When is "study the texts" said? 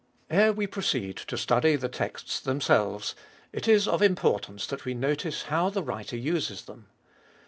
1.37-2.39